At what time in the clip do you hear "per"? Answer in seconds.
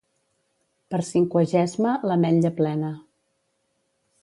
0.93-0.99